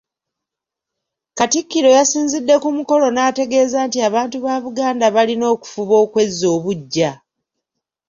Katikkiro 1.37 1.89
yasinzidde 1.97 2.55
ku 2.63 2.69
mukolo 2.77 3.05
n’ategeeza 3.11 3.77
nti 3.87 3.97
abantu 4.07 4.37
ba 4.45 4.55
Buganda 4.63 5.05
balina 5.15 5.45
okufuba 5.55 5.93
okwezza 6.03 6.45
obuggya. 6.55 7.11